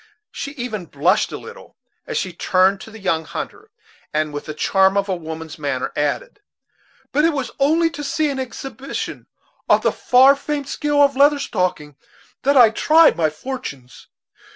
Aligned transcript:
She 0.31 0.53
even 0.53 0.87
blushed 0.87 1.31
a 1.31 1.37
little 1.37 1.77
as 2.07 2.17
she 2.17 2.33
turned 2.33 2.81
to 2.81 2.89
the 2.89 2.97
young 2.97 3.23
hunter, 3.23 3.69
and 4.11 4.33
with 4.33 4.45
the 4.45 4.55
charm 4.55 4.97
of 4.97 5.07
a 5.07 5.15
woman's 5.15 5.59
manner 5.59 5.93
added: 5.95 6.39
"But 7.11 7.23
it 7.23 7.33
was 7.33 7.51
only 7.59 7.91
to 7.91 8.03
see 8.03 8.31
an 8.31 8.39
exhibition 8.39 9.27
of 9.69 9.83
the 9.83 9.91
far 9.91 10.35
famed 10.35 10.67
skill 10.67 11.03
of 11.03 11.15
Leather 11.15 11.37
Stocking, 11.37 11.97
that 12.41 12.57
I 12.57 12.71
tried 12.71 13.15
my 13.15 13.29
fortunes. 13.29 14.07